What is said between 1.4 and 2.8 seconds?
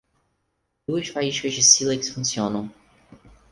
de sílex funcionam.